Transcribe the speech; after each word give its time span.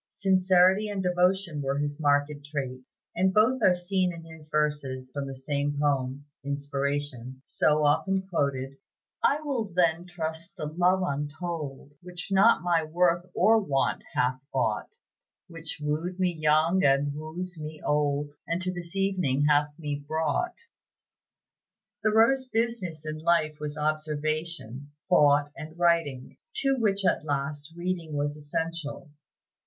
Sincerity 0.07 0.89
and 0.89 1.03
devotion 1.03 1.61
were 1.61 1.77
his 1.77 1.99
most 1.99 2.01
marked 2.01 2.33
traits; 2.45 2.97
and 3.15 3.31
both 3.31 3.61
are 3.61 3.75
seen 3.75 4.11
in 4.11 4.23
his 4.23 4.49
verses 4.49 5.11
from 5.11 5.27
the 5.27 5.35
same 5.35 5.77
poem 5.79 6.25
("Inspiration") 6.43 7.43
so 7.45 7.83
often 7.85 8.23
quoted: 8.27 8.77
"I 9.23 9.41
will 9.41 9.65
then 9.65 10.07
trust 10.07 10.55
the 10.57 10.65
love 10.65 11.03
untold 11.05 11.91
Which 12.01 12.29
not 12.31 12.63
my 12.63 12.83
worth 12.83 13.29
or 13.35 13.59
want 13.59 14.01
hath 14.15 14.39
bought, 14.51 14.89
Which 15.47 15.77
wooed 15.79 16.19
me 16.19 16.33
young 16.33 16.83
and 16.83 17.13
wooes 17.13 17.59
me 17.59 17.79
old, 17.85 18.31
And 18.47 18.59
to 18.63 18.73
this 18.73 18.95
evening 18.95 19.45
hath 19.45 19.71
me 19.77 20.03
brought." 20.07 20.55
Thoreau's 22.01 22.49
business 22.51 23.05
in 23.05 23.19
life 23.19 23.57
was 23.59 23.77
observation, 23.77 24.93
thought, 25.09 25.51
and 25.55 25.77
writing, 25.77 26.37
to 26.55 26.75
which 26.79 27.03
last, 27.23 27.71
reading 27.77 28.13
was 28.15 28.35
essential. 28.35 29.11